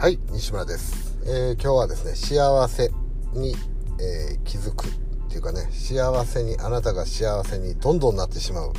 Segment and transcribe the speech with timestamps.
[0.00, 2.90] はい西村です、えー、今日はですね幸せ
[3.34, 3.54] に、
[4.00, 4.90] えー、気づくっ
[5.28, 8.72] ていうかね幸せにあなたが幸せにどんどんなってしまう、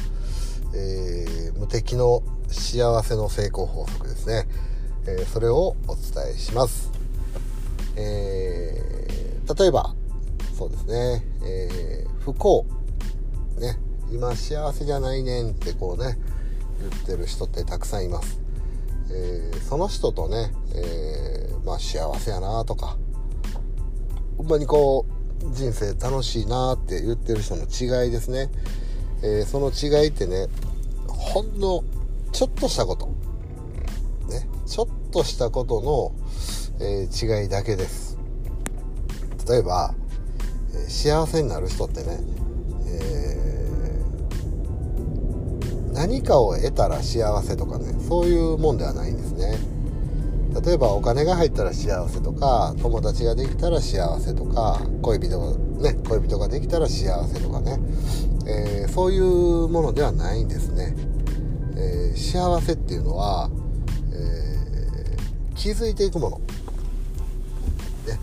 [0.76, 4.48] えー、無敵の幸せの成功法則ですね、
[5.06, 6.92] えそれをお伝えします、
[7.96, 9.08] え
[9.60, 9.94] 例えば
[10.58, 12.66] そうですね、え不幸
[13.60, 13.78] ね
[14.12, 16.18] 今幸せじゃないねんってこうね
[16.80, 18.51] 言ってる人ってたくさんいます。
[19.14, 22.98] えー、その人とね、えー、まあ幸せやなとか
[24.38, 25.06] ほんまにこ
[25.44, 28.50] う人生楽しいなって言ってる人の違いですね、
[29.24, 30.48] えー、その違いってね
[31.08, 31.84] ほんの
[32.32, 33.08] ちょっとしたこと。
[34.28, 36.16] ねちょっとしたことの、
[36.80, 38.18] え違いだけです。
[39.48, 39.94] 例えば、
[40.74, 42.20] え幸せになる人ってね、
[46.02, 49.56] 何かを得たら幸せとかねそういうもんではないんですね。
[50.66, 57.78] 例えばお金が入ったら幸せとか友達ができたら幸せとか恋人ね恋人ができたら幸せとかね、
[58.48, 60.96] えー、そういうものではないんですね、
[61.78, 63.52] えー、幸せっていうのは、
[64.12, 68.20] えー、気づいていくもの、ね。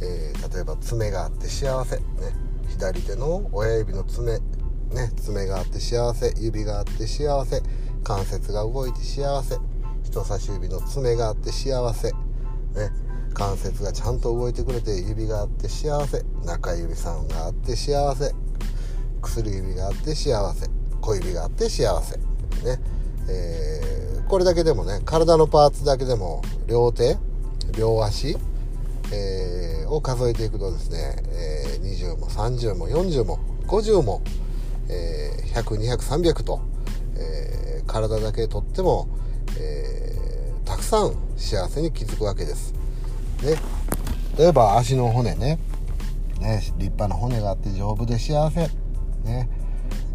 [0.00, 2.02] え例えば爪があって幸せ、ね、
[2.68, 4.38] 左手の親指の爪。
[4.92, 7.62] ね、爪があって幸せ指があって幸せ
[8.04, 9.56] 関節が動いて幸せ
[10.04, 12.16] 人差し指の爪があって幸せ、ね、
[13.34, 18.32] 関節がちゃんと動いてくれて指があって幸せ中指さんがあって幸せ
[19.20, 20.70] 薬指があって幸せ
[21.00, 22.80] 小指があって幸せね、
[23.28, 27.16] えー、これだけでもね体のパーツだけでも両手
[27.76, 28.36] 両足、
[29.12, 34.22] えー、を数えていくとですね、えー、20も30も40も50も
[34.88, 36.60] えー、100、200、300と、
[37.16, 39.08] えー、体だけとっても、
[39.58, 42.72] えー、たくさん幸せに気づくわけです。
[43.42, 43.56] ね、
[44.38, 45.58] 例えば足の骨ね。
[46.40, 46.60] ね。
[46.78, 48.68] 立派な骨があって丈夫で幸せ、
[49.24, 49.48] ね。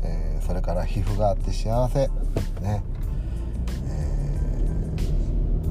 [0.03, 2.07] えー、それから皮膚があって幸せ、
[2.61, 2.83] ね。
[3.85, 4.55] え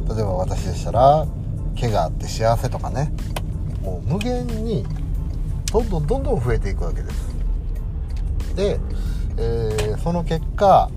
[0.06, 1.26] ー、例えば私でしたら
[1.74, 3.12] 毛があって幸せとかね。
[3.82, 4.84] もう無限に
[5.72, 7.29] どんどんどんどん増えていくわけです。
[8.54, 8.80] で、
[9.36, 10.90] えー、その結果、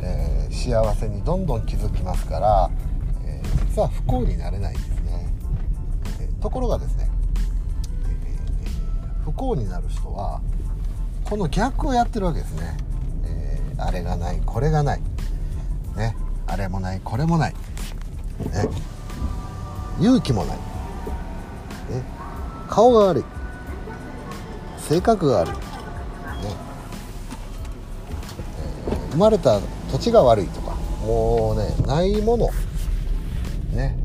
[0.00, 2.70] えー、幸せにどんどん気づきますから、
[3.24, 5.34] えー、実は不幸になれないんですね、
[6.20, 7.10] えところがですね、
[8.08, 8.66] え
[9.24, 10.40] 不幸になる人は
[11.24, 12.76] この逆をやってるわけですね、
[13.24, 15.02] えあれがないこれがない。
[15.96, 17.58] ねあれもないこれもない、ね、
[20.00, 20.62] 勇気もない、ね、
[22.68, 23.24] 顔が悪い。
[24.78, 25.71] 性格が悪い。
[29.12, 30.74] 生まれた土地が悪いとか
[31.06, 32.48] もうねないもの。
[33.72, 33.96] ね。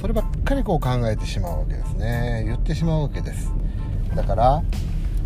[0.00, 2.44] そればっかりこう考えてしまうわけですね。
[2.46, 3.50] 言ってしまうわけです。
[4.14, 4.62] だから、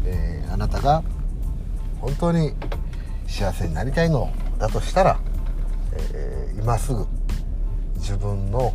[0.05, 1.03] えー、あなたが
[2.01, 2.55] 本当に
[3.27, 5.21] 幸せになりたいのだとしたら、
[5.93, 7.07] えー、今すぐ
[7.97, 8.75] 自分の、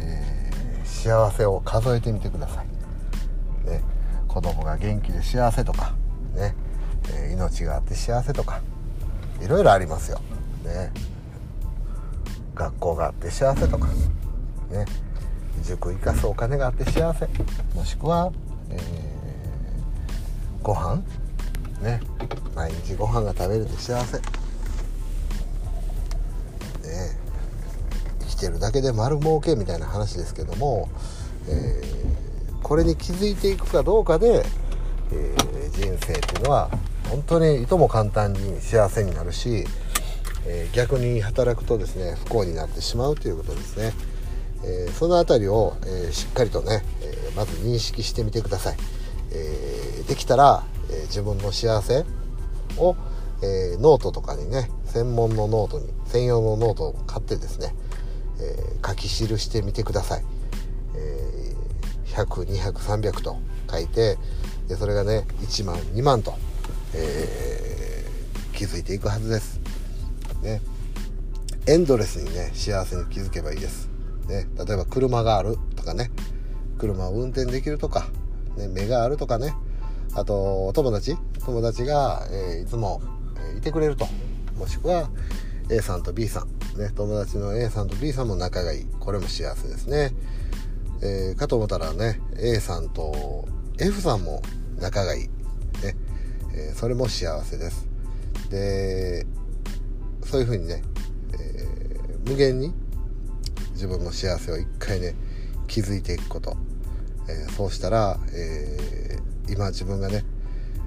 [0.00, 3.82] えー、幸せを数えてみてください、ね、
[4.28, 5.94] 子供が元気で幸せとか
[6.34, 6.54] ね、
[7.12, 8.60] え命があって幸せとか。
[9.42, 10.20] いろいろありますよ。
[10.64, 10.92] ね、
[12.54, 13.88] 学校があって幸せとか、
[14.70, 14.86] ね、
[15.62, 17.28] 塾行かすお金があって幸せ。
[17.74, 18.32] もしくは、
[18.70, 21.02] えー、ご飯。
[21.82, 22.00] ね。
[22.54, 24.22] 毎日ご飯が食べれて幸せ、ね、
[28.20, 30.88] 生きてるだけで丸儲けみたいな話ですけども、
[31.48, 34.44] えー、これに気づいていくかどうかで、
[35.12, 36.70] えー、人生っていうのは
[37.14, 39.66] 本当にいとも簡単に幸せになるし、
[40.48, 43.92] えー、逆に働くとですね不幸になってしまうということですね、
[44.64, 48.76] えー、その辺りを、えー、しっかりとね、えまず認識してみてください、
[49.30, 52.04] えできたら、え自分の幸せ
[52.78, 52.96] を、
[53.42, 57.76] えノートとかにね専門のノートに専用のノートを買ってですね、
[58.40, 60.24] え書き記してみてください、
[60.96, 61.54] え
[62.06, 63.36] 100200300と
[63.70, 64.18] 書いて
[64.66, 66.34] でそれがね1万2万と
[66.94, 69.60] えー、気づいていくはずです。
[70.42, 70.60] ね。
[71.66, 73.88] エンドレスにね、幸せに気づけばいいです。
[74.28, 74.46] ね。
[74.56, 76.10] 例えば車があるとかね、
[76.78, 78.08] 車を運転できるとか、
[78.56, 79.54] ね、目があるとかね、
[80.14, 83.02] あと、友達友達が、えー、いつも、
[83.54, 84.06] え、いてくれると。
[84.56, 85.10] もしくは、
[85.70, 86.48] A さんと B さん。
[86.78, 88.86] ね、友達の A さんと B さんも仲がいい。
[89.00, 90.12] これも幸せですね。
[91.02, 93.48] えー、かと思ったらね、A さんと
[93.78, 94.42] F さんも
[94.78, 95.28] 仲がいい。
[96.56, 97.86] えー、それも幸せです。
[98.50, 99.26] で
[100.24, 100.82] そういうふうにね、
[101.32, 102.72] えー、無限に
[103.72, 105.14] 自分の幸せを一回ね
[105.66, 106.56] 気づいていくこと、
[107.28, 109.18] えー、そうしたら、え、
[109.48, 110.24] 今自分がね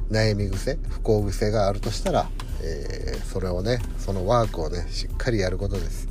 [0.09, 2.29] 悩み癖不幸癖があるとしたら、
[2.63, 6.07] え、それをねそのワークをねしっかりやることです、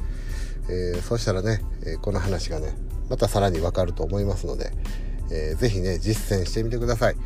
[0.69, 2.75] え、そうしたらね、えこの話がね
[3.09, 4.73] またさらにわかると思いますので、
[5.31, 7.17] えー、ぜひね実践してみてください。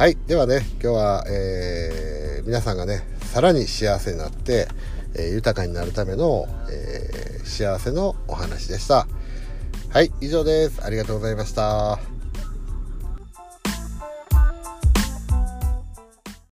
[0.00, 4.66] はいではね今日は、え皆さんがねさらに幸せになって、
[5.14, 9.06] え豊かになるための、え幸せのお話でした。
[9.90, 10.82] はい以上です。
[10.82, 12.09] ありがとうございました。